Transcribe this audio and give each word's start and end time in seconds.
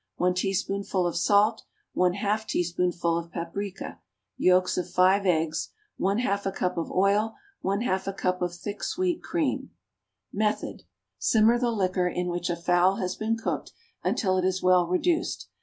1 0.15 0.33
teaspoonful 0.33 1.05
of 1.05 1.15
salt. 1.15 1.61
1/2 1.95 2.43
a 2.43 2.47
teaspoonful 2.47 3.19
of 3.19 3.29
paprica. 3.29 3.99
Yolks 4.35 4.75
of 4.75 4.89
5 4.89 5.27
eggs. 5.27 5.69
1/2 5.99 6.43
a 6.47 6.51
cup 6.51 6.75
of 6.75 6.91
oil. 6.91 7.35
1/2 7.63 8.07
a 8.07 8.13
cup 8.13 8.41
of 8.41 8.51
thick, 8.55 8.83
sweet 8.83 9.21
cream. 9.21 9.69
Method. 10.33 10.85
Simmer 11.19 11.59
the 11.59 11.69
liquor 11.69 12.07
in 12.07 12.29
which 12.29 12.49
a 12.49 12.55
fowl 12.55 12.95
has 12.95 13.15
been 13.15 13.37
cooked, 13.37 13.73
until 14.03 14.37
it 14.39 14.43
is 14.43 14.63
well 14.63 14.87
reduced. 14.87 15.49